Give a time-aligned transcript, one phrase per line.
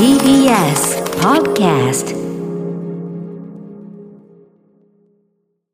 [0.00, 2.16] TBS Podcast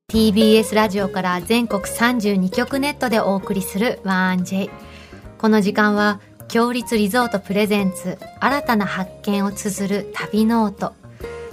[0.08, 4.68] TBS ラジオから全国32局ネットでお送りする 1J
[5.38, 10.95] この時間は強立リゾートプレゼンツ新たな発見を綴る旅ノート。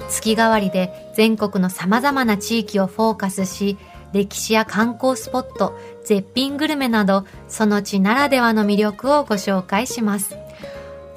[0.09, 3.77] 月替わりで全国の様々な地域をフォーカスし
[4.13, 10.37] 歴史や観光スポット絶品グルメなどその地ならではの魅力をご紹介します。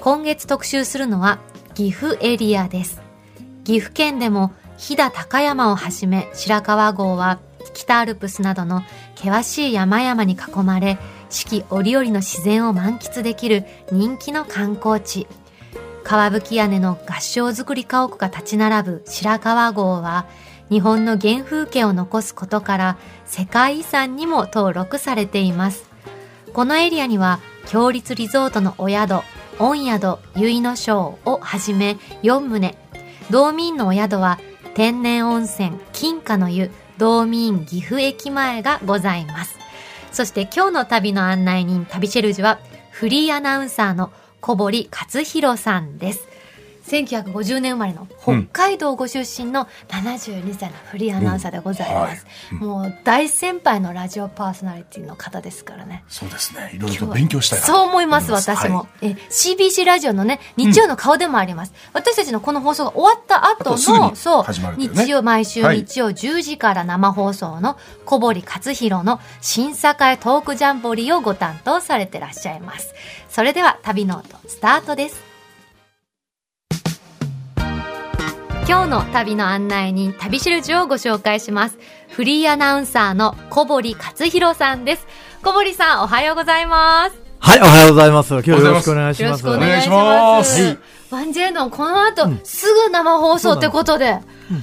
[0.07, 1.39] 今月特集するのは
[1.77, 3.03] 岐阜エリアです。
[3.63, 7.37] 岐阜県でも飛騨高山をはじめ白川郷は
[7.75, 8.81] 北アルプスなどの
[9.15, 10.97] 険しい山々に囲まれ
[11.29, 15.27] 四季折々の自然を満喫できる人気の観光地。
[16.03, 20.25] 川吹屋根の合掌造り家屋が立ち並ぶ白川郷は
[20.71, 25.87] 日本の原風景を残すことから世界遺産にも登録されています。
[26.55, 29.21] このエリアには強立リゾートのお宿
[29.59, 32.75] 御宿結の章をはじめ4棟。
[33.31, 34.39] 道民のお宿は
[34.75, 39.57] 天然温泉金華の湯道民岐阜駅前がございます。
[40.11, 42.59] そして今日の旅の案内人旅シェルジュは
[42.91, 46.26] フリーアナウンサーの小堀克弘さんです。
[46.87, 52.71] 1950年生まれの北海道ご出身の72歳のフリーアナウンサーでございます、うん。
[52.71, 56.03] はいもう大先輩のラジオパーソナリティの方ですからね。
[56.07, 56.71] そうですね。
[56.73, 58.79] いろいろと勉強したいなそう思います、私も。
[58.79, 61.73] はえ、CBC ラジオのね、日曜の顔でもあります。
[61.93, 64.45] 私たちのこの放送が終わった後の、そう、
[64.77, 65.79] 日曜、毎週はい。
[65.79, 72.93] 日曜10時から生放送の小堀勝弘の審査会トークジャンボリーをご担当されてらっしゃいます。
[73.29, 75.26] それでは、旅ノート、スタートです。
[78.67, 81.77] 今日の旅の案内人、旅しるじをご紹介します。
[82.09, 85.07] フリーアナウンサーの小堀勝弘さんです。
[85.41, 87.15] 小堀さん、おはようございます。
[87.39, 88.33] はい、おはようございます。
[88.33, 89.57] 今日よろしくお願いしよろします。
[89.57, 90.39] くお願いしま。
[90.41, 90.77] いしますはい
[91.11, 94.19] ワンジェイのこの後、すぐ生放送ってことで、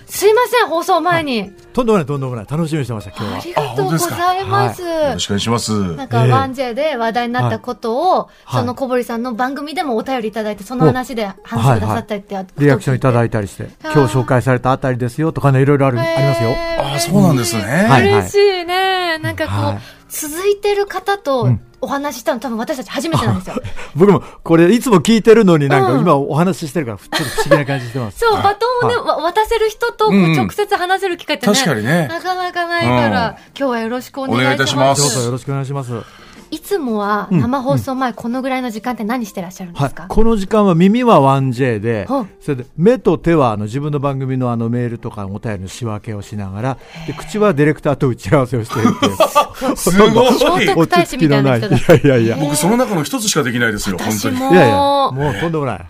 [0.07, 1.53] すいません、放送前に。
[1.73, 2.47] とんでもない、とんでもない。
[2.49, 3.63] 楽しみにしてました、今あ日は。
[3.63, 4.83] りがとうございます。
[4.83, 5.73] よろしくお願いします。
[5.95, 16.51] なんか、ええワンジェイで話題になったことを、はいその小堀さんの番組でもお便りいただいて、その話で話してくださったりって、リアクションいただいいたりして、今日紹介されたあたりですよとかね、いろいろある、ありますよ。
[16.79, 17.63] ああ、そうなんですね。
[17.63, 19.19] はい嬉しいね。
[19.19, 19.79] なんかこう、はい
[20.15, 21.49] 続いてる方と
[21.85, 23.57] お話ししたの多分私たち初めてなんですよ。
[23.95, 28.19] 僕も、これ、いつも聞いてるのになんか、うん今お話ししてるから、ちょっと不思議な感じしてます。
[28.19, 34.43] そう、はいバトンをね、わ渡せる人と直接話せる機会ってね、確かにねなかなかないから、うん今日はよろしくお願いします。
[34.43, 36.24] お願いいたしますどうぞよろしくお願いします。
[36.51, 40.07] いつもは生放送前、このぐらいの時間って何してらっしゃるんではいすか、。
[40.09, 49.07] この時間は耳は 1J ではい、それで目と手はあの自分の番組のあのメールとかお便りの仕分けをしながら、で口はディレクターと打ち合わせをしているって
[49.67, 49.77] いう。
[49.77, 50.67] すご聖い。
[50.69, 52.37] 徳太子みたいな人だ落ち着きのないいやいやいや。
[52.41, 54.37] 僕その中の一つしかできないですよ、本当に。
[54.37, 55.81] 私もいやいや、もうとんでもない。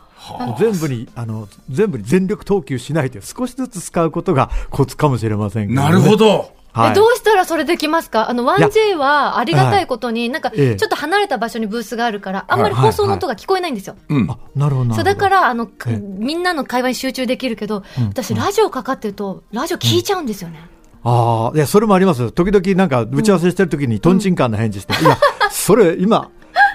[0.59, 6.17] 全部に、あの、全部に全力投球しないで、少しずつ使うことがコツかもしれませんけどねなるほ。
[6.17, 6.51] ど。
[6.75, 6.91] はい。
[6.91, 8.29] えどうしたらそれできますか？
[8.29, 13.95] あの、1J はありがたいことに、なんか、ちええょっと離れた場所にブースがあるから、あんまり放送の音が聞こえないんですよ。
[14.09, 14.31] うん。
[14.31, 14.95] あ、なるほど。
[14.95, 15.69] そう、だから、あの、
[16.19, 20.69] みんなの会話に集中できるけど、うん私、ラジオかかってると、ラジオ聞いちゃうんですよね。
[21.05, 22.33] ああ、いや、それもあります。
[22.33, 25.17] 時々なんか、打ち合わせしてる時に、トンチンカンな返事して、 いや、
[25.51, 26.31] それ、今、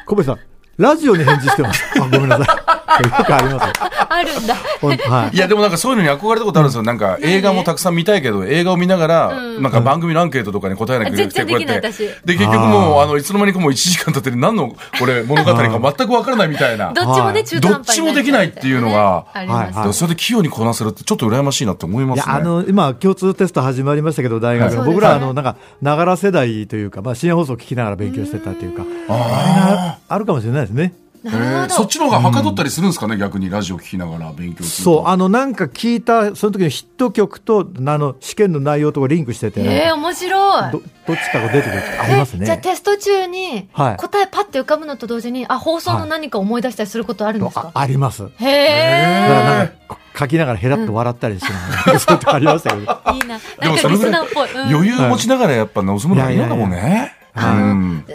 [0.06, 0.40] 小林さん、
[0.80, 1.84] ラジオに返事してます。
[2.00, 2.80] あ、ごめんなさい。
[3.04, 3.74] よくあります。
[4.10, 4.56] あるんだ。
[4.56, 5.38] はいい。
[5.38, 6.84] や、でもなんかそういうのに憧れたことあるんですよ。
[6.84, 16.92] なんか映画もたくさん見たいけど、映画を見ながら、なんか番組のアンケートとかに答えなきゃいけなくて、全然できないこうやって私で、結局もう、あの、いつの間にかもう1時間経ってて、何の、これ、物語か全くわからないみたいな。
[16.96, 19.78] どっちもね、はい中どっちもできないっていうのがあります。
[19.78, 22.24] はいでそれで器用にこなせるってちょっと羨ましいなって思いますね。
[22.26, 24.80] いや、あの、今、共通テスト始まりましたけど、大学の。
[24.82, 30.94] はい僕ら、あの、なんか、ながら世代というか、まあ、深夜放送を聞きながら勉強してたというか、あれがあるかもしれないですね。
[31.24, 31.74] なるほど。
[31.74, 35.00] そっちの方がはかどったりするんですかね、逆にラジオ聞きながら勉強すると。
[35.02, 40.72] そう、あの、なんか聞いた、その時のヒット曲と、あの、試験の内容とかリンクしてて、ええ面白い。
[40.72, 42.62] どどっちかが出てくる時ありますえじゃあね。
[42.62, 48.24] テスト中にはい答えパッて浮かぶのと同時に、あ、放送の何か思い出したりすることあるんですか、ああります。
[48.24, 49.28] だへえ。
[49.28, 49.74] からなんか、
[50.18, 52.82] 書きながらヘラッと笑ったりしながら、そういうのありましたけど。
[53.14, 53.40] いいな。
[53.40, 54.52] でなんかリスナーっぽい。
[54.54, 57.19] うん余裕持ちながらやっぱ望むのがいいのかもね。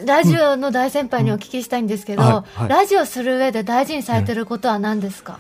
[0.05, 2.69] ラジオの大先輩にお聞きしたいんですけど、うんはいはい。
[2.69, 5.39] ラジオする上で大事にされてることは何ですか、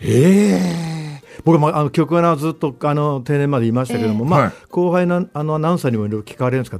[0.00, 1.22] ええ。
[1.44, 6.78] 僕もあの曲穴はずっとあの定年まで言いましたけども、まあ、はい後輩のあのアナウンサーにもいろいろ聞かれるんですが、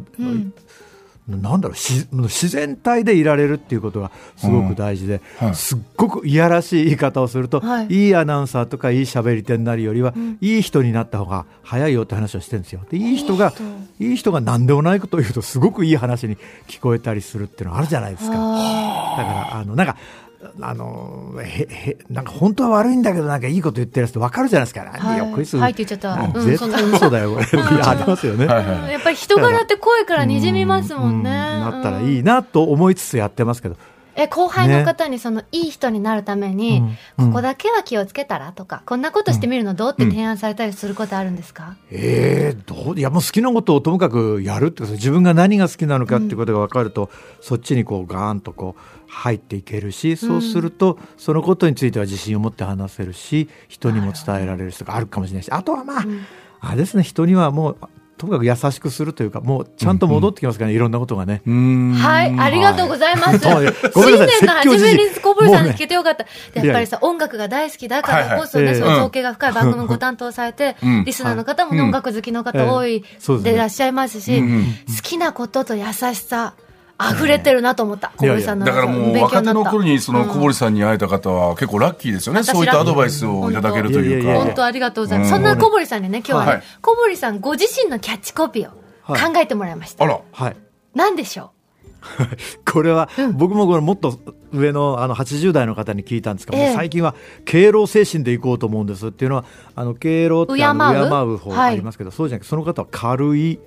[1.28, 5.54] なんだろうし自然体でいられるっていうことがすごく大事で、はい。
[5.54, 7.86] すっごくいやらしい言い方をすると、はい。
[7.88, 12.80] い、いアナウンサーとかいい喋り手になるよりは、いい人になった方が早いよって話をしてるんですよ。
[12.90, 13.52] でいい人が
[14.00, 18.32] いい人が何でもないことを言うとすごくいい話に聞こえたりするっていうのがあるじゃないですか。
[18.32, 19.96] だからあのなんか
[20.60, 25.16] あのへへなんか本当は悪いんだけどなんかいいこと言ってるやつって分かるじゃないですか、はい。
[25.16, 26.38] いやこいつ、はいって言っちゃった。
[26.38, 27.34] うん絶対嘘だよ。
[27.34, 31.22] これありますよね、はいはいやっぱり人柄って声からにじみますもん。
[31.22, 31.30] ね。
[31.30, 33.76] うんなったらいいなと思いつつやってますけど、
[34.14, 36.82] え、後輩の方にその、いい人になるために、
[37.18, 37.26] うん。
[37.28, 42.98] ここだけは気をつけたらとか、こんなことしてみるのどうって提案されたりすることあるんですか、ええどう？
[42.98, 44.94] いやもう好きなことをともかくやるってこと。
[44.94, 47.10] 自分が何が好きなのかっていうことが分かると、
[47.40, 56.04] そっちにこうガーンとこう入っていけるしそうするとそのことについては自信を持って話せるし人にも伝えられる人があるかもしれないしあとはまあ、
[56.60, 57.78] あれですね人にはもう
[58.18, 61.40] ともかく優しくするというかもうちゃんと戻ってきますからね、いろんなことがね。
[61.46, 63.38] はい、ありがとうございます。
[63.46, 66.24] はい新年の初めに小堀さんに聞けてよかった。
[66.52, 68.82] でやっぱりさ、音楽が大好きだからこそね、はいはい。
[68.82, 71.04] そういう造形が深い番組をご担当されて、うん。
[71.04, 74.64] リスナーの方もね、音楽好きの方多いそうでいらっしゃいますし、うんうん。
[74.64, 76.54] 好きなことと優しさ、
[77.00, 78.12] 溢れてるなと思った。
[78.16, 82.42] 小堀さんのだからもう若手の頃にその小堀さんに会えた方は結構ラッキーですよね。
[82.42, 84.44] 私そういったアドバイスをいただけるというか。
[84.44, 85.28] 本当ありがとうございます。
[85.28, 85.34] うん。
[85.36, 88.72] そんな小堀さんにね、今日は小堀さんご自身のキャッチコピーを
[89.06, 90.04] 考えてもらいました。
[90.04, 90.20] あら。
[90.32, 90.56] はい。
[90.94, 91.52] 何でしょ
[92.70, 94.18] これは、僕もこれもっと
[94.52, 96.74] 上のあの80代の方に聞いたんですけど、ええ。
[96.74, 99.44] 最近は敬老精神でいこうと思うんですっていうのは
[99.74, 103.60] あの敬老ってあの敬う敬う方はいありますけど、そうじゃなくてその方は軽い、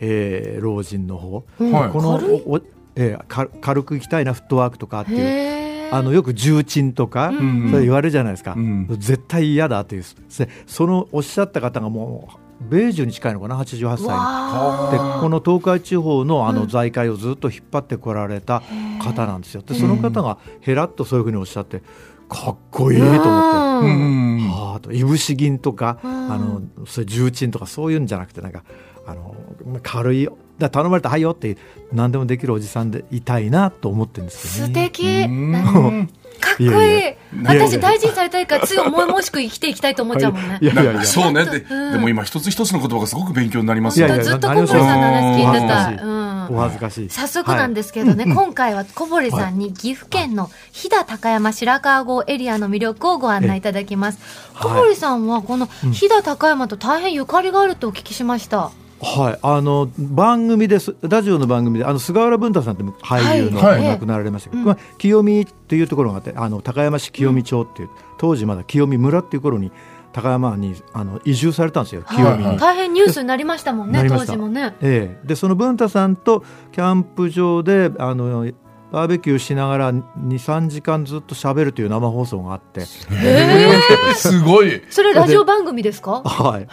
[0.00, 2.14] えー老人の方、はいこの
[2.46, 2.60] お
[2.96, 5.16] えーか軽く行きたいなフットワークとかってう。
[5.16, 7.68] いうあのよく重鎮とか、ん。
[7.70, 8.86] それ言われるじゃないですか、うん。
[8.98, 10.02] 絶対嫌だという。
[10.02, 18.62] でそのおっしゃった方がもう米寿に近いのかな？88歳でこの東海地方のあの財界をずっと引っ張ってこられた
[19.00, 19.62] 方なんですよ。
[19.62, 21.82] でその方がへらっとそういうふうにおっしゃって
[22.28, 23.28] かっこいいと思って。
[23.28, 24.90] はあと。
[24.92, 26.06] いぶし銀とか、ん。
[26.32, 28.64] あのそういう重鎮とかそういうんじゃなくてなんか
[29.06, 29.34] あの
[29.82, 30.28] 軽い
[30.58, 31.56] だ頼まれたはいよって
[31.92, 34.88] 何でもできるおじさんでいたいなと思ってるんですよ素ね。
[34.90, 35.06] 敵。
[35.06, 36.08] うん。
[36.40, 36.68] かっこいい。
[36.68, 37.54] いやいや。
[37.54, 40.58] いや私大事にされたいからつい重々しく生きていきたいと思っちゃうもんね。
[40.60, 40.66] い。
[40.66, 40.92] やいや。
[40.92, 41.44] いやそうね。
[41.44, 41.92] でうん。
[41.92, 44.06] でも今一つ一つの言葉がすごく勉強になりますよ。
[44.06, 44.32] ねいやいや。
[44.32, 45.74] ずっと小堀さんの話聞いてた。
[45.74, 46.04] お恥ずかしい。
[46.04, 46.56] うん。
[46.56, 47.10] お恥ずかしい。
[47.10, 54.18] 早速なんですけどね、今回は小堀さんに岐阜県の飛騨高山白川郷エリアの魅力をご案内いただきます。
[54.60, 58.70] 小堀さんはこの飛騨高山と大変ゆかりがあるとお聞きしました。
[59.00, 60.96] はい、あの番組です。
[61.02, 63.82] ラジオの番組であの菅原文太さんって俳優のはい。
[63.82, 64.66] 亡くなられましたけど、うん。
[64.66, 69.72] まあ、清見っていうところがあってあの高山市清見町っていう、当時まだ清見村っていう頃に
[70.12, 72.44] 高山にあの移住されたんですよ清見に。
[72.44, 72.58] はい。
[72.58, 74.76] 大変ニュースになりましたもんね、当時もね。
[74.80, 78.46] ええ、でその文太さんとキャンプ場であの
[78.94, 84.82] バーベキューしながら23時間ずっと喋るという生放送があって、すごい。
[84.88, 86.22] それラジオ番組ですか？
[86.24, 86.68] はい、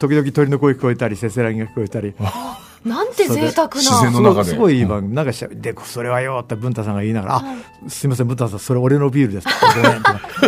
[0.00, 2.12] 時々鳥の声聞こえたりせせらぎが聞こえたり。
[2.84, 4.20] なんて贅沢自然な。
[4.20, 4.50] の中で。
[4.50, 7.44] すごいいい番組、なんかしゃでそれはよって文太さんが言いながら、あ
[7.88, 9.46] すみません文太さんそれ俺のビールです。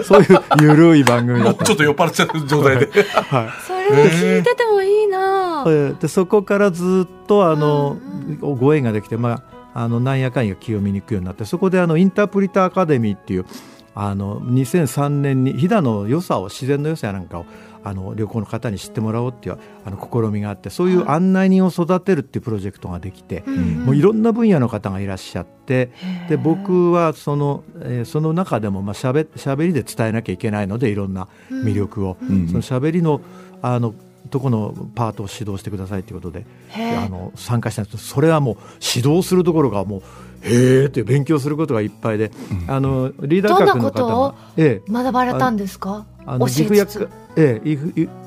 [0.03, 1.65] そういうゆるい番組だった。
[1.65, 2.87] ちょっと酔っ払っちゃう状態で。
[3.31, 3.49] はい。
[3.65, 5.63] それを聞いててもいいな。
[5.69, 5.99] えー。
[6.01, 7.99] でそこからずっとあの、
[8.41, 13.47] ご縁ができて、まあ、あのなんやかんや清見に行くようになってそこであのインタープリターアカデミーっていう
[13.95, 17.47] あの2003年に飛騨の良さを自然の良さやなんかを
[17.85, 25.91] あの旅行の方に知ってもらおうっていうあの試みがあってそういう案内人を育てるっていうプロジェクトができて、もういろんな分野の方がいらっしゃって
[26.29, 32.47] で僕はその,、えーその中でもまあしゃべしゃべりで伝えなきゃいけないのでいろんな魅力を、ん。
[32.49, 33.21] そのしゃべりの
[33.63, 33.95] あの
[34.33, 38.57] とこのパートを指導してくださいということであの参加したんですけどそれはもう
[38.97, 40.03] 指導するところがもう
[40.43, 42.33] へえって勉強することがいっぱいで、
[42.67, 46.05] あのリーダー格のどんなこと方をが、ええ、学ばれたんですか？
[46.27, 47.77] 教あの岐阜薬科、ええ、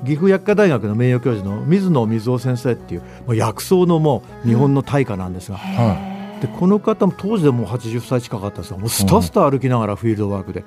[0.06, 10.66] 岐阜薬科大学の名誉教授の水野水夫先生っていうもう薬草のもう日本の大家なんですが、はでこの方も当時でもう80歳近かったんですがもうスタスタ歩きながらフィールドワークで、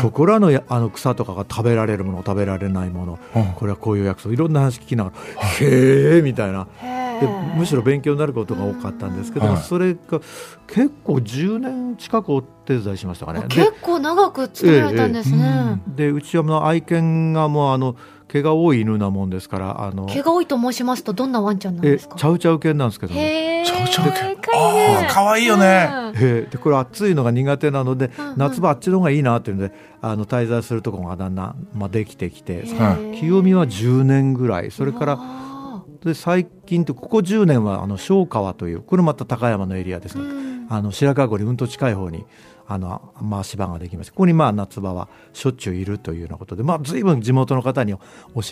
[0.00, 3.44] そこらのやあの草とかが食べられるもの食べられないもの、うん。
[3.54, 6.66] これはこういう薬草いろんな話聞きながら、へえみたいな。
[6.82, 9.56] へでーむしろ勉強になることが多かったんですけど、はい。
[9.58, 10.20] それが
[10.66, 13.40] 結構10年近くお手伝いしましたかね。
[13.40, 15.82] で結構長く勤められたんですね。
[15.88, 17.96] でうちはもう愛犬がもうあの
[18.28, 22.16] 毛が多い犬なもんですからあの毛が多いと申しますとどんなワンちゃんなんえですか？
[22.16, 23.60] チャウチャウ犬なんですけど、ね。
[23.60, 24.36] へーちゃうちゃう犬。
[24.42, 24.96] かわいいね。
[24.96, 25.64] あーかわいいよね。
[25.64, 26.12] うん。
[26.16, 28.38] えーでこれ暑いのが苦手なので、うんうん。
[28.38, 32.64] 夏場あっちの方がいいなっていうのであの滞在するところがだんだん、まあ、できてきて。
[32.78, 34.70] はい清見は10年ぐらい。
[34.70, 40.66] それからあで最近ってここ10年はあの小川というこれまた高山のエリアですね、ーうん。
[40.70, 42.24] あの白川郷にうんと近い方に
[42.70, 48.00] あのまあ、芝ができましてここにまあ夏場はしょっちゅういるというようなことで、まあ、随分地元の方に教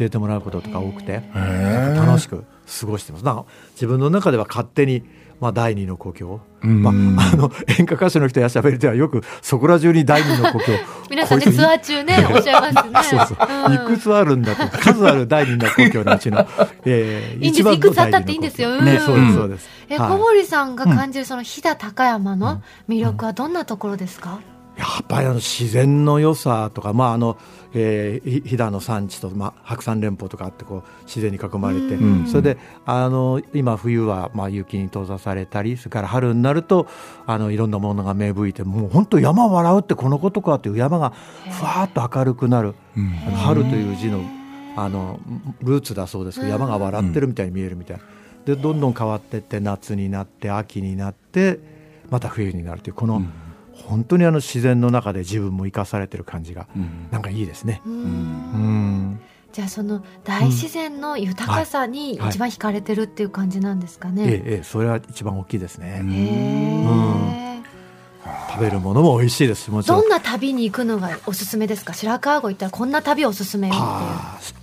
[0.00, 2.44] えてもらうこととか多くて楽しく
[2.80, 3.24] 過ごしてます。
[3.72, 5.04] 自分の中では勝手に
[5.40, 6.92] まあ、第二の故郷、まあ、
[7.32, 10.72] あの演歌歌手の人やしゃべりではよくそこら中に第二の故郷。
[11.10, 13.20] 皆さんねツアー中ねおっしゃいますね。
[13.28, 16.46] そうそう、うん、いくつあるんだと数ある第二の故郷のうちの、
[16.84, 17.72] えー、いいんです。
[17.72, 24.40] いくつあったっていいんですよ、ね、そうですそうです、え小堀さんが感じるその飛騨高山の魅力はどんなところですか、
[24.76, 27.38] やっぱりあの自然の良さとか、まああの
[27.72, 36.86] えー、飛騨の産地と、まあ、白山連峰とかあってこう自然に囲まれて、うん、それであの今冬は、まあ、雪に閉ざされたりそれから春になると
[37.26, 41.10] あのいろんなものが芽吹いてもう本当山笑うってこのことかという山が
[41.50, 44.20] ふわっと明るくなる、うん、春という字の
[44.78, 45.20] あの
[45.62, 47.96] ルーツだそうですけど山が笑ってるみたいに見えるみたい。
[47.96, 48.02] な。
[48.44, 51.58] でどんどん変わっていって夏になって秋になって
[52.10, 53.45] また冬になるというこの、うん
[53.84, 56.66] 本当にあの自然の中で自分も生かされてる感じが、
[57.10, 57.82] なんかいいですね。
[57.86, 59.20] うん
[59.52, 64.22] じゃあその大自然の豊かさに一番惹かれてるっていう感じなんですかね。
[64.22, 66.00] はいはい、ええそれは一番大きいですね。
[66.02, 67.46] うん
[68.50, 70.00] 食べるものも美味しいですもちろん。
[70.02, 71.92] どんな旅に行くのがおすすめですか？
[71.94, 73.82] 白川郷行ったらこんな旅おすすめっていう。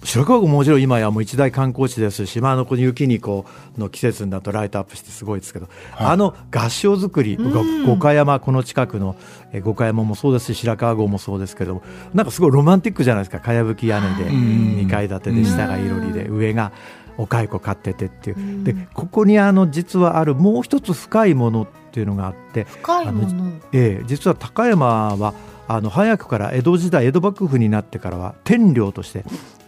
[0.03, 3.45] 白川郷ももちろん今やもう一大観光地ですし、まあ、あのこの雪にこ
[3.77, 9.15] うの季節になるとライトアップしてすごいですけど、はい、あの合掌造り五箇山この近くの
[9.63, 11.81] 五箇山もそうですし白川郷もそうですけど
[12.13, 13.39] なんかすごいロマンティックじゃないですか。
[13.39, 16.71] かやぶき屋根で2階建てで下がいろりで上が
[17.17, 23.51] お蚕飼っててっていう、でここにあの実はあるもう一つ深いものっていうのがあって深いもの。
[23.71, 25.33] ええ、実は高山は
[25.67, 29.21] あの早くから江戸時代江戸幕府になってからは天領としてい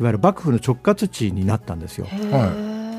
[0.03, 2.07] わゆる幕府の直轄地になったんですよ。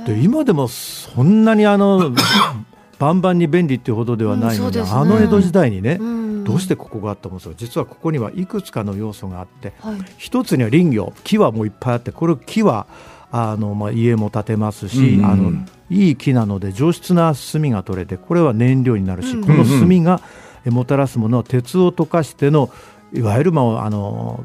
[0.07, 2.13] で今でもそんなにあの
[2.99, 7.55] バンバンに便利っていうほどではないのでうんでね、あの江戸時代にね、うん、どうしてここがあったんですか？
[7.57, 12.87] 実はここにはいくつかの要素があって、はい、一つには林業木はもういっぱいあってこれ木は
[13.31, 15.53] あの、まあ、家も建てますし、うんうん、あの
[15.91, 20.21] いい木なので上質な炭が取れてこれは燃料になるし、うん、この炭が
[20.67, 22.71] もたらすものは鉄を溶かしての
[23.13, 24.45] いわゆる、まあ、あの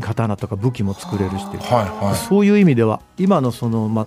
[0.00, 1.50] 刀とか武器も作れるし、は
[2.02, 4.06] いはい、そういう意味では今のその、まあ、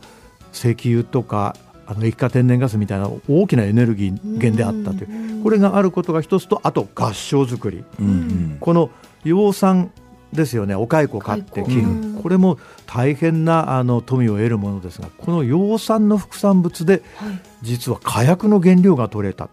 [0.51, 1.55] 石油とか
[1.87, 5.43] あの液化天然ガスみたいな大きなエネルギー源であったという。
[5.43, 8.89] これがあることが一つとあと合掌造り、うんうん、この
[9.23, 9.91] 養蚕
[10.35, 10.75] ですよね。
[10.75, 19.49] お蚕を飼って切る、うん、これも大変なあの富を得るものですがこの養蚕の副産物で、はい、実は火薬の原料が取れた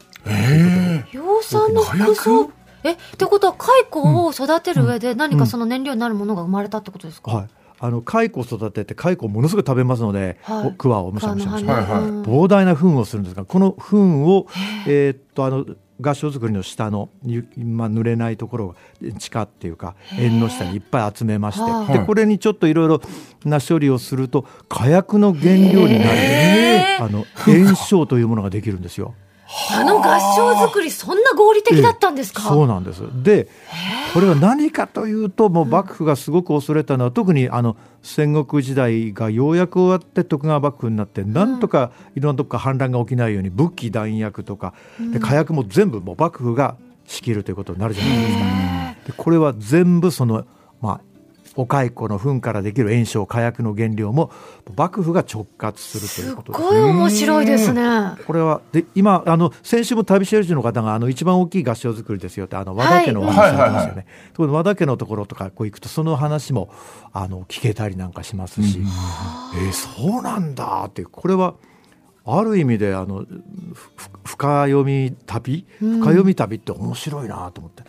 [1.12, 2.52] 養蚕の副産？
[2.84, 7.48] えってことは蚕を育てる上で何かその燃料になるものが生まれたってことですか、うんはい。
[7.78, 14.46] あの蚕を育てて蚕をものすごい食べますので、はい、桑をむしゃむしゃむしゃ、はいはい、膨大な糞をするんですがこの糞を、
[14.86, 15.66] えー、っとあの
[16.02, 17.08] 合掌造りの下の、
[17.56, 18.76] まあ、濡れないところ
[19.18, 23.00] 地下っていうか縁の下にいっぱい集めましてでこれにちょっといろいろ
[23.44, 26.82] な処理をすると火薬の原料になる。
[27.00, 29.14] あの炎症というものができるんですよ。
[29.70, 33.02] あの合掌造りそんな合理的だったんですか、そうなんです。
[33.22, 33.48] で
[34.14, 44.74] これは何かというともう幕府がすごく恐れたのは、特にあの戦国時代がようやく終わって徳川幕府になってなんとかいろんなとこから反乱が起きないように武器弾薬とか
[45.12, 48.42] で火薬も全部もう幕府が仕切るということになるじゃないですか。
[49.06, 50.46] でこれは全部その
[50.80, 51.00] まあ
[51.56, 54.30] お蚕の糞からできる炎症火薬の原料も
[54.76, 56.64] 幕府が直轄するということです。
[56.64, 57.82] すごい面白いですね。
[58.26, 64.06] これはで今あの先週も旅シェルジュの方があの一番大きい合唱作りですよってあの和田家のお話しましたよね。
[64.32, 66.70] と、はい、和田家のところとかこう行くとその話も
[67.12, 68.80] あの聞けたりなんかしますし、
[69.54, 71.54] えー、そうなんだってこれは。
[72.24, 73.26] ある意味であの
[74.22, 75.66] 深読み旅？
[75.80, 77.82] 深読み旅って面白いなと思って。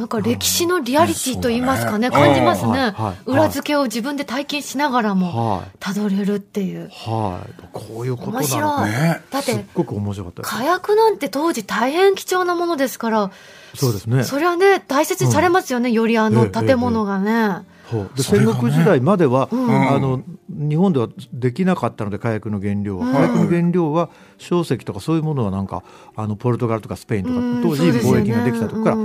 [0.00, 2.10] なんか歴史のリアリティと言いますかね、ね。
[2.10, 2.94] 感じますね、
[3.26, 6.88] 裏付けを自分で体験しながらもたどれるっていう。
[6.88, 8.90] はい、こういうこと面白い。
[9.30, 13.30] だって、すっごく面白かった火薬なんて当時大変貴重なものですから、
[13.74, 14.24] そうですね。
[14.24, 17.30] それはね、大切にされますよね、うん、よりあの建物がね。
[17.30, 17.80] えええ
[18.14, 25.82] で戦国時代までは、ねうん、あの日本ではできなかったので火薬の原料は、うん、火薬の原料は硝石とかそういうものはなんか
[26.14, 28.96] あのポルトガルとかスペインとか、当時貿易ができたとこから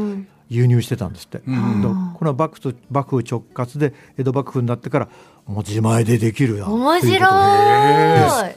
[0.50, 5.10] 輸入してたんですって、うん、これは幕府幕府直轄で江戸幕府になってから
[5.46, 7.16] もう自前でできるや面白い。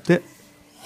[0.06, 0.22] で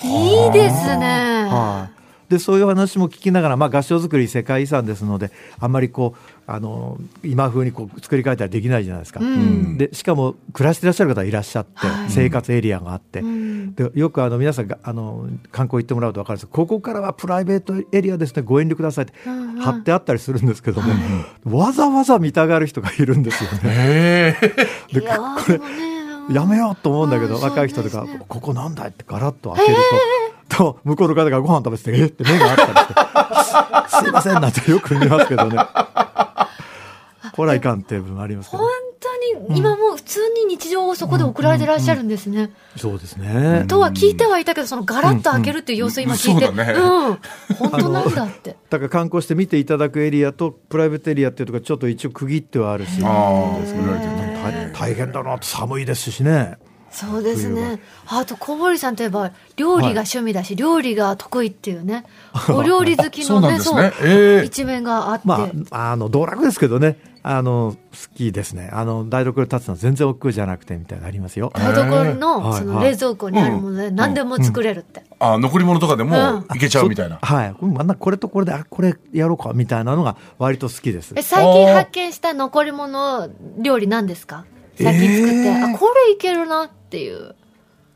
[0.05, 1.92] いいですね、はい、
[2.33, 16.47] でそういう話も聞きながら、まあ、合掌造り世界遺産ですのであんまりこうあの今風にこう作り変えたりできないじゃないですか、うん、でしかも暮らしてらっしゃる方いらっしゃって、はい、生活エリアがあって、うん、でよくあの皆さんがあの観光行ってもらうと分かるんです。
[16.47, 18.41] ここからはプライベートエリアですね。
[18.41, 19.13] ご遠慮くださいって
[19.61, 20.91] 貼ってあったりするんですけども、
[21.45, 24.39] わざわざ見たがる人がいるんですよね。
[24.91, 25.09] でこ
[25.49, 25.61] れ
[26.31, 30.22] やめようと思うんだけど、若い人とか「ここなんだい?」ってガラッと開けると。
[30.57, 32.05] と向こうの方がご飯食べてて「え？
[32.07, 35.59] っ?」て目があったりして「すいません」なんてよく見ますけどね。
[37.33, 38.63] これはいかんっていう部分ありますけど。
[38.63, 42.51] 本当に今も普通に日常をそこで送られてらっしゃるんですね。
[42.77, 43.65] そうですね。
[43.67, 47.19] とは聞いてはいたけど、そのガラッと開けるっていう様子今聞いて、うん、ね、うん、
[47.57, 48.57] 本当なんだって。
[48.69, 56.59] だから観光して見ていただくエリアとプライベートエリアっていうとこちょっと一応区切ってはあるし、大変だな寒いですしね。
[56.93, 57.81] そうですね。
[58.07, 62.05] あと小堀さんといえば料理が趣味だし、はい、料理が得意っていうね。
[62.53, 65.27] お料理好きのね、そう、ねえー、一面があって。
[65.27, 66.99] まあ、あの道楽ですけどね。
[67.25, 68.69] あの好きですね。
[68.73, 71.53] あの台所立つの全然億劫じゃなくてみたいなありますよ。
[71.55, 75.05] 台所のその冷蔵庫にあるもので何でも作れるって。
[75.21, 77.19] あ残り物とかでもいけちゃうみたいな。
[77.23, 77.55] はい。
[77.79, 81.15] あんなこれとこれであこれやろうかみたいなのが割と好きです。
[81.15, 84.45] え最近発見した残り物料理なんですか？
[84.77, 87.35] 最近作って、えー、あこれいけるなっていう。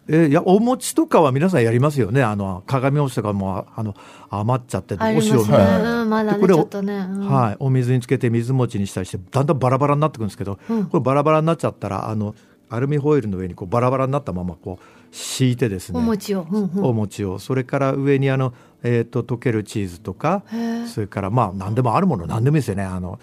[0.08, 2.22] えー、いやお餅とかは皆さんやりますよね。
[2.22, 3.94] あの鏡餅とかもあの
[4.30, 12.36] 余っちゃってどうしようみたいまだねちょっとね、うん、はい、お水につけて水餅にしたりしてだんだんバラバラになってくるんですけど、うん、これバラバラになっちゃったらあの
[12.68, 15.98] アルミホイルの上にこうバラバラになったままこう敷いてですね。
[15.98, 17.38] お餅を、うんうん、お餅を。
[17.38, 20.44] それから上にあの、えーと、溶けるチーズとか
[20.86, 22.26] それからまあ何でもあるもの。
[22.26, 22.84] 何でもいいですよね。
[22.84, 23.18] あの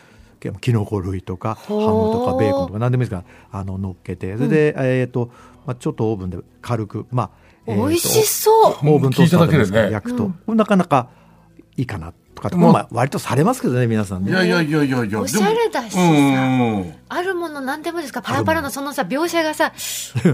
[0.51, 4.35] きのこ類とかハムとかベーコンとか何でもいいですからあの乗っけて。
[4.35, 5.31] それで、えーと
[5.65, 7.29] まあ、ちょっとオーブンで軽くまあ
[7.65, 8.73] 美味しそう。
[8.73, 11.09] オーブントースターで焼くと、なかなか
[11.77, 14.31] いいかなかって、まあ、割とされますけどね皆さんね。
[14.31, 15.03] いやいやいやいや。
[15.05, 15.99] いやおしゃれだしさ、
[17.09, 18.21] あるもの何でもですか？
[18.21, 19.71] パラパラのそのさ描写がさ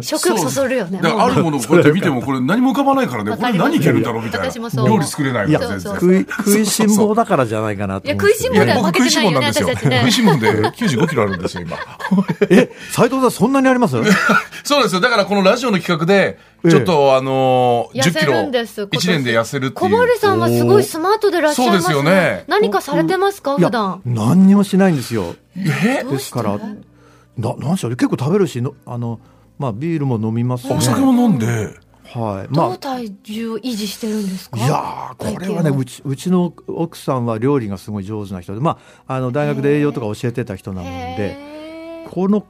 [0.02, 1.00] 食欲そそるよね。
[1.04, 3.36] あるものをこうやって見てもこれ何も浮かばないからね。
[3.36, 4.86] これ何いけるんだろうみたいな。
[4.88, 5.68] 料理作れないから。
[5.68, 9.40] 全然食い食いしん坊だからじゃないかなといや食いしん坊では負けてないよ。
[9.42, 9.98] ね私たちね。
[10.00, 11.78] 食いしん坊で95キロあるんですよ今。
[12.50, 13.96] え斉藤さんそんなにあります？
[14.64, 15.02] そうですよ。
[15.02, 19.90] だからこのラジオの企画でちょっとあのー、10キロ1年で痩せるっていう。
[19.90, 22.44] 小堀さんはすごいスマートでいらっしゃいますよね。
[22.48, 24.02] 何かされてますか普段？
[24.06, 25.36] 何にもしないんですよ。
[25.56, 26.04] え？
[26.04, 26.60] ですから
[27.38, 29.22] ななんしょう結構食べるしのあの
[29.58, 31.74] まあビールも飲みますお酒も飲んで。
[32.12, 34.58] はい、まあ、どう体重を維持してるんですか？
[34.58, 41.38] いやこれはねうちうちの奥さんは料理がすごい上手な人で、まあ、あの大学で栄養とか教えてた人なので
[42.10, 42.48] この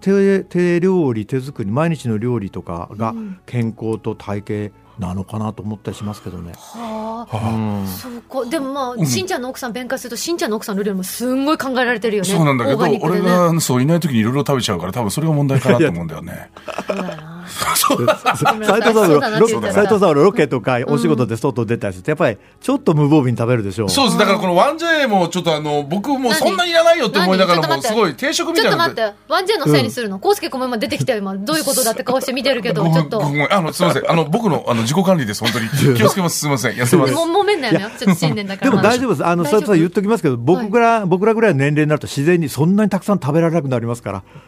[0.00, 3.14] 手手料理手作り毎日の料理とかが
[3.46, 6.52] 健康と体型なのかなと思ったりしますけどね。
[6.56, 8.50] はあ、うん、そうか。
[8.50, 12.28] でもまあ、しんちゃんの奥さん弁解すると、しんちゃんの奥さんの料理もすんごい考えられてるよね。
[12.28, 16.50] そうなんだけど、ね、俺がそういない時にいろいろ食べちゃうから、多分それが問題かなと思うんだよね。
[16.86, 17.37] そうだな。
[17.48, 19.10] 斉藤さん
[19.60, 23.90] の斉藤さんロケとかお仕事で外出たりするとやっぱりちょっと無防備に食べるでしょう。
[23.90, 24.18] そうです。
[24.18, 29.18] だからこのワンジェもちょっとあの僕もそんなにいらないよって思いながらもすごい定食みたいなちょっと待って。
[29.28, 30.20] ワンジェのせいにするの？
[30.22, 33.22] 康介君も今出てきて今どういうことだって顔して見てるけどちょっと。
[33.50, 34.10] あのすみません。
[34.10, 35.68] あの僕のあの自己管理です本当に。
[35.96, 36.38] 気をつけます。
[36.38, 36.72] すみません。
[36.72, 37.78] 痩せますもめんなよ。
[37.98, 38.70] ちょっと 新年だから。
[38.70, 39.26] でも大丈夫です。
[39.26, 44.22] あの斉藤さん言っときますけど僕ら僕らぐらいの年齢になると自然にそんなにたくさん食べられなくなりますから。
[44.26, 44.47] え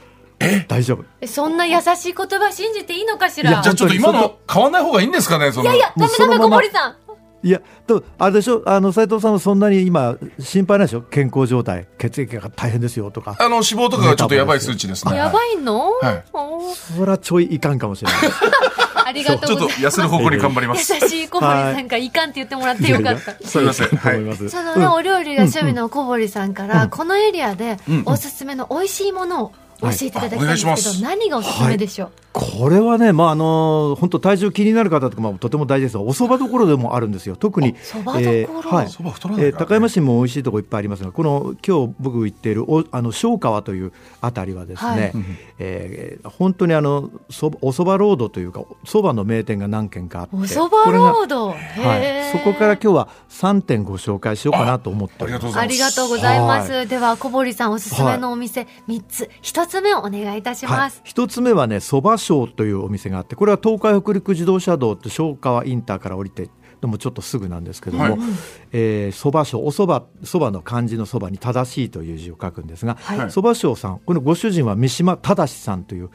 [0.68, 1.26] 大丈夫。
[1.26, 3.50] そんな優しい言葉信じていいのかしら？
[3.62, 5.64] じゃあちょっと今の変わんない方がいいんですかねその。
[5.64, 6.96] いやいやダメダメ小森さん。
[7.42, 8.62] いやとあれでしょ？
[8.66, 11.02] あの斉藤さんはそんなに今心配ないでしょ？
[11.02, 11.86] 健康状態。
[11.98, 13.36] 血液が大変ですよとか。
[13.38, 15.16] あの脂肪とかがちょっとやばい数値ですね。
[15.16, 16.24] やばいの、はい、
[16.74, 18.20] それはちょいいかんかもしれない。
[19.02, 20.94] ありがとうちょっと痩せる方向に頑張ります。
[20.94, 37.36] 優しい小堀さんがいかんって言ってもらってよかった、すみません、はい、そのね、お料理が趣味の小堀さんから、このエリアでおすすめの美味しいものを教えていただきたいんですけど、何がおすすめでしょう、これはね、まああの本当体重気になる方とか、まあ、とても大事ですお蕎麦どころでもあるんですよ。
[37.36, 38.86] 特にそばえー、はい。
[38.86, 45.12] えー、高山市も美味しいところいっぱいありますがこの今日僕行っているおあの小川というあたりはですね、はい、
[45.58, 59.30] えー、本当にあのそお蕎麦ロードというかそばの名店が何軒かあってお蕎麦ロード、はい、そこから今日は3点ご紹介しようかなと思ってありがとうございます、はい、では小堀さんおすすめのお店3つ。
[59.42, 68.18] 1つ目をお願いいたします、はい、1つ目はね蕎麦賞というお店があってこれは東海北陸自動車道って昭川インターから降りてでもちょっとすぐなんですけども、はい。
[68.72, 76.10] えー、蕎麦賞お蕎麦蕎麦の漢字の蕎麦に正しいという字を書くんですが蕎麦賞さんこのご主人は三島正さんという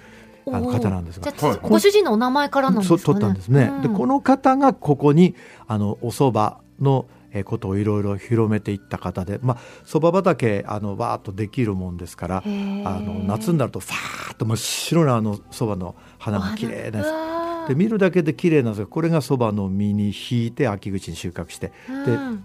[0.48, 1.32] あの方なんですが、
[1.64, 5.36] ご主人のお名前からなんですか、ね、取ったんですね、うん、でこの方がここに
[5.68, 7.08] あのお蕎麦の
[7.44, 17.36] ことをいろいろ広めていった方でまあそば畑あのわーっとできるもんですからあの夏になるとファーッと真っ白なあのそばの花が綺麗な
[17.68, 21.74] で見るだけで綺麗なんですがこれがそばの実に引いて秋口に収穫して、で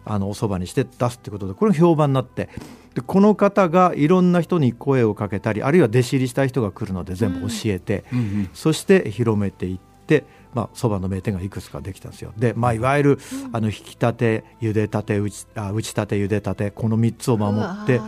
[0.05, 2.49] あのおそばにして出すってことでこれが評判になって
[2.95, 8.19] でこの方がいろんな人に声をかけたりあるいは弟子入りしたい人が来るので全部教えて、うん。
[8.19, 10.25] うんうん、そして広めていって。
[10.55, 12.33] まあ、そばの名店がいくつかできたんですよ。
[12.37, 13.19] で、まあ、いわゆる、
[13.53, 18.01] あの引き立て茹でたて打ちあ打ちたて茹でたてこの3つを守って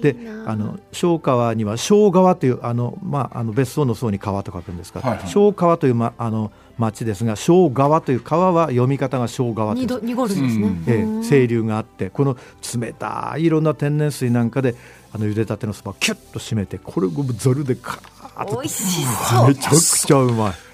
[0.00, 10.04] であの小川には小川というあの、まあ、あの別荘の層に川と書くんですが、はいはい、小川という、ま、あの町ですが小川という川は読み方が小川という。
[10.04, 12.36] 濁るんですね、えー、清流があってこの
[12.80, 14.74] 冷たいいろんな天然水なんかで
[15.12, 19.48] あの茹でたてのそばをキュッと締めてこれをざるでカーッと美味しそう。
[19.48, 20.67] めちゃくちゃうまい。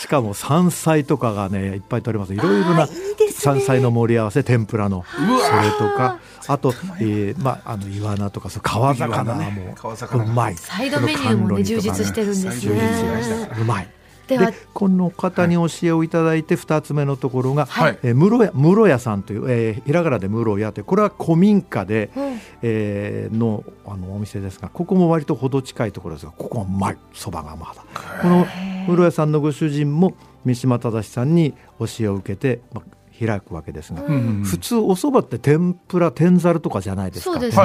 [0.00, 2.34] しかも山菜とかがねいっぱい取れます。
[2.34, 2.88] いろいろな
[3.32, 5.04] 山菜の盛り合わせ天ぷらの。
[5.12, 9.74] それとかあと、えー、まああのイワナとかそう川魚も
[10.12, 10.54] うまい。
[10.56, 13.50] サイドメニューもね充実してるんですね。
[13.60, 13.88] うまい
[14.26, 14.38] で
[14.72, 17.98] この方に教えをいただいて2つ目のところが、はい。
[18.02, 27.84] えー、室屋室屋さんという、えー、ひらがなで室屋というこれは古民家で、うん、えー、のあのお店ですがここも割と程近いところですがここはうまいそばがまだ。
[28.22, 28.46] この
[28.88, 37.32] 室屋さんのご主人も三島忠さんに教えを受けて、まあ、開くわけですが、うん、普通お蕎麦って天ぷら天ざるとかじゃないですか。
[37.32, 37.64] そうですね。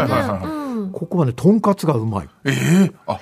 [0.93, 2.29] ここはねとんかつがうまい。
[2.45, 3.19] ええー、あ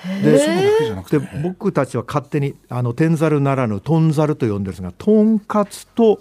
[1.10, 6.20] でで僕たちは勝手にあの天ざるならぬとんざると呼んでるんですがとんかつと、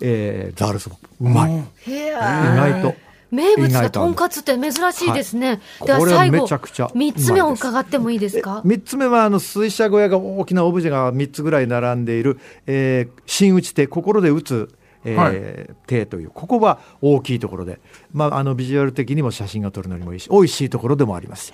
[0.00, 1.64] えー、ざるそばうまい。
[1.86, 2.94] 意外と。
[3.28, 5.60] 名物がとんかつって珍しいですね。
[5.80, 6.46] はい、では最後
[6.94, 8.62] 三つ目を伺ってもいいですか？
[8.64, 14.72] 三つ目はあの水車小屋が大きなオブジェが三つぐらい並んでいる、えー、真打ち手心で打つ
[15.06, 17.78] えー、はい、手というここは大きいところで、
[18.12, 21.52] まあ、あのビジュアル的にも写真が撮るのにもいいし美味しいところでもあります。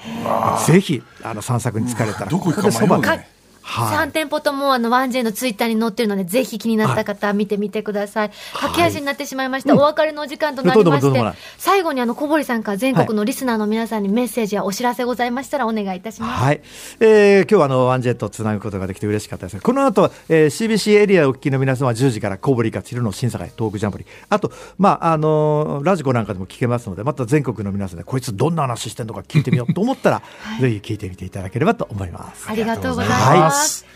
[0.67, 3.29] ぜひあの散策に疲れたらここでそばね
[3.63, 8.31] はい、3店舗ともあの 1J のツイッターに載ってるので、ぜひ気になった方、見てみてください。
[8.55, 9.75] 駆け足になってしまいました。
[9.75, 16.45] お別れのお時間となりまして、最後にあの小堀さんから全国のリスナーの皆さんにメッセージやお知らせございましたらお願いいたします。
[16.45, 16.61] はい。
[17.01, 19.61] えー、今日はあの 1J とつなぐことができて嬉しかったです。
[19.61, 24.07] この後は、えー、CBC エリアをお聞きの皆様は10時から小堀勝弘の審査会トークジャンボリー。
[24.29, 32.49] あと、まあ、あのー、ラジコなんかでも聞けますので、また全国の皆さんでこいつどんな話してんのか聞いてみようと思ったら、はい、ぜひ聞いてみていただければと思います。
[32.49, 33.23] ありがとうございます。
[33.23, 33.52] はい、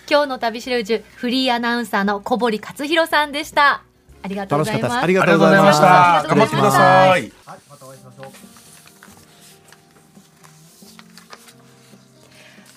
[0.08, 3.82] 今日のの旅しるじフリーアナウンサーの小堀克弘さんでした。
[4.22, 4.96] ありがとうございます。
[4.96, 6.24] ありがとうございました。
[6.28, 7.10] 頑張ってください。
[7.10, 7.32] はい、
[7.68, 8.26] またお会いしましょう。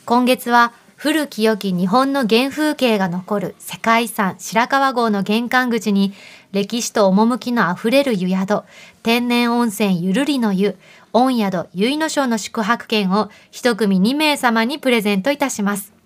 [0.05, 6.13] 今月は古き良き日本の原風景が残る世界遺産白川郷の玄関口に
[6.51, 8.63] 歴史と趣のあふれる湯宿、
[9.03, 10.77] 天然温泉ゆるりの湯、
[11.13, 15.98] 御宿結野省の宿泊券を一組2名様にプレゼントいたします。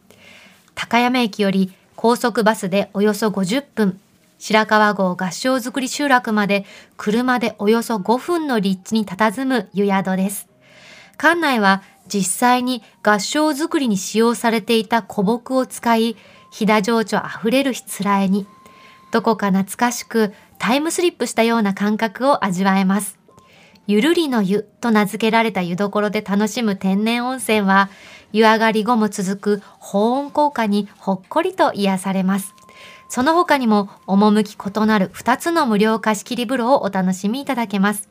[0.75, 3.99] 高山駅より高速バスでおよそ50分、
[4.39, 6.65] 白川郷合掌造り集落まで
[6.97, 10.47] 車でおよそ5分の立地に佇む湯宿です。
[11.17, 16.17] 館内は実際に合掌造りに使用されていた古木を使い、
[16.51, 18.45] 飛騨情緒あふれるしつらえに、
[19.11, 23.17] どこか懐かしくタイムスリップしたような感覚を味わえます。
[23.85, 27.89] ゆるりの湯と名付けられた湯どころで楽しむ天然温泉は、
[28.33, 32.53] 湯上がり後も続く保温効果にほっこりと癒されます。
[33.07, 38.09] その他にも、趣異なる2つの無料貸切風呂をお楽しみいただけます。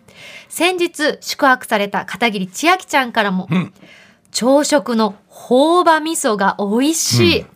[0.49, 3.75] 先日、宿泊された片桐千秋ちゃんからも、うん、
[4.31, 7.41] 朝食の朴葉味噌が美味しい。
[7.41, 7.47] うん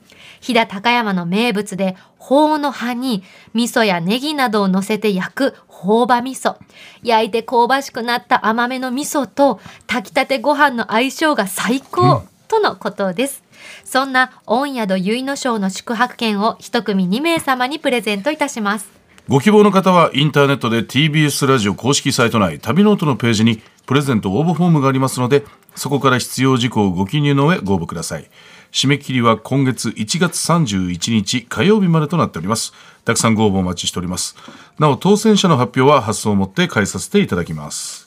[0.47, 3.25] 飛騨高山の名物で、頬の葉に
[3.55, 6.57] 味噌やネギなどを乗せて焼く朴葉味噌。
[7.03, 12.03] 焼いて香ばしくなった甘めの味噌と炊きたてご飯の相性が最高。
[12.03, 13.43] うんとのことです。
[13.85, 18.89] そんな御宿結の庄の宿泊券を一組2名様にプレゼントいたします。
[19.29, 28.31] ご希望の方はインターネットで TBS ラジオ公式サイト内旅ノートのページにプレゼント応募フォームがありますのでそこから必要事項をご記入の上ご応募ください。
[28.73, 32.73] 締め切りは今月1月31日火曜日までとなっております。
[33.05, 34.37] たくさんご応募お待ちしております。
[34.79, 38.07] なお当選者の発表は発送をもって代えさせていただきます。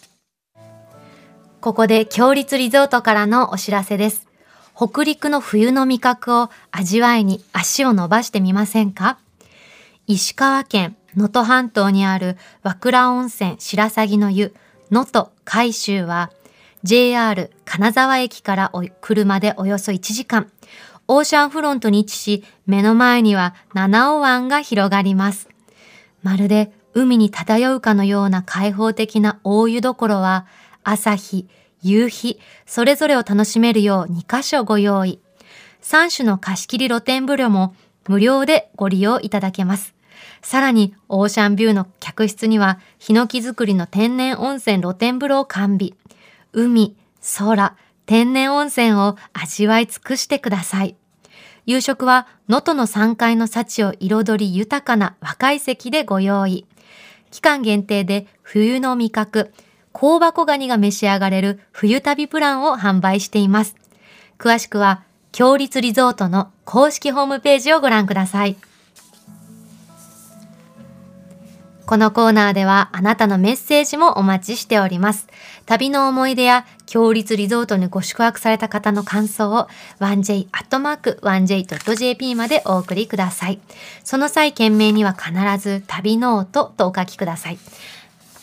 [1.61, 4.28] ここで強立リゾートからのお知らせです
[4.79, 9.17] 北陸の冬の味覚を味わいに足を伸ばしてみませんか？
[10.07, 14.55] 石川県能登半島にある和倉温泉白鷺の湯。
[14.89, 16.31] 能登海州は
[16.83, 20.49] JR 金沢駅から車でおよそ1時間。
[21.09, 25.49] オーシャンフロントに位置し目の前には七尾湾が広がります。
[26.23, 30.45] まるで海に漂うかのような開放的な大湯どころは、
[30.85, 31.49] 朝日、
[31.81, 35.19] 夕日、それぞれを楽しめるよう2カ所ご用意。
[35.81, 37.73] 3種の貸し切り露天風呂も
[38.07, 39.93] 無料でご利用いただけます。
[40.41, 45.93] さらに、オーシャンビューの客室には、ヒノキ作りの天然温泉露天風呂を完備。
[46.53, 46.95] 海、
[47.37, 50.95] 空、天然温泉を味わい尽くしてください。
[51.65, 56.65] 夕食は、能登の3階の幸を彩り豊かな若い席でご用意。
[57.31, 59.53] 期間限定で冬の味覚、
[59.99, 63.75] 香箱ガニが召し上がれる冬旅プランを販売しています。
[64.37, 68.55] 詳しくは、強立リゾートの公式ホームページをご覧ください。
[71.85, 75.27] このコーナーではあなたのメッセージもお待ちしております。
[75.65, 79.67] 旅の思い出や強立リゾートにご宿泊された方の感想を
[79.99, 83.59] 1j.1j.jp までお送りください。
[84.03, 87.57] その際件名には必ず旅ノートとお書きください。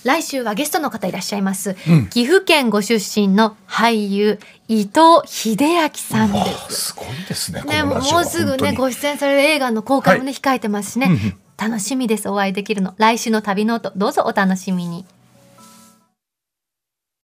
[0.06, 1.76] 来週はゲストの方いらっしゃいます。
[1.88, 4.38] うん岐阜県ご出身の俳優
[4.68, 6.38] 伊藤英明さんで
[6.70, 6.92] す。
[6.92, 7.62] すごいですね。
[7.62, 12.94] ね、もうすぐね、ご出演される映画の公開もね、は控えてますしね、うんうん楽しみです、お会いできるの。
[12.98, 15.06] 来週の旅ノート、どうぞお楽しみに。